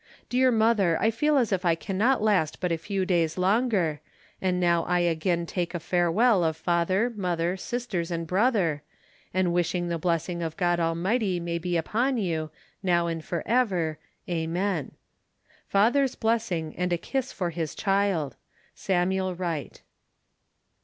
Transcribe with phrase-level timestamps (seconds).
[0.29, 4.01] Dear mother, I feel as if I cannot last but a few days longer,
[4.41, 8.81] and now I again take a farewell of father, mother, sisters, and brother,
[9.31, 12.49] and wishing the blessing of God Almighty may be upon you,
[12.81, 14.93] now and for ever, amen.
[15.67, 18.35] "Father's blessing and a kiss for his child.
[18.73, 19.83] "SAMUEL WRIGHT."